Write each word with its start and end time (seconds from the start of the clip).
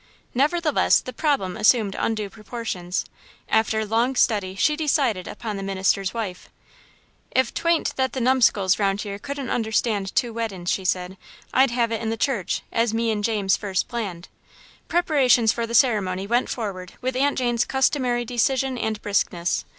Nevertheless, 0.33 0.99
the 0.99 1.13
problem 1.13 1.55
assumed 1.55 1.95
undue 1.99 2.27
proportions. 2.27 3.05
After 3.47 3.85
long 3.85 4.15
study, 4.15 4.55
she 4.55 4.75
decided 4.75 5.27
upon 5.27 5.57
the 5.57 5.61
minister's 5.61 6.11
wife. 6.11 6.49
"If 7.29 7.53
'twa'nt 7.53 7.93
that 7.97 8.13
the 8.13 8.19
numskulls 8.19 8.79
round 8.79 9.01
here 9.01 9.19
couldn't 9.19 9.51
understand 9.51 10.15
two 10.15 10.33
weddin's," 10.33 10.71
she 10.71 10.85
said, 10.85 11.17
"I'd 11.53 11.69
have 11.69 11.91
it 11.91 12.01
in 12.01 12.09
the 12.09 12.17
church, 12.17 12.63
as 12.71 12.95
me 12.95 13.11
and 13.11 13.23
James 13.23 13.55
first 13.55 13.87
planned." 13.87 14.27
Preparations 14.87 15.51
for 15.51 15.67
the 15.67 15.75
ceremony 15.75 16.25
went 16.25 16.49
forward 16.49 16.93
with 17.01 17.15
Aunt 17.15 17.37
Jane's 17.37 17.63
customary 17.63 18.25
decision 18.25 18.79
and 18.79 18.99
briskness. 19.03 19.65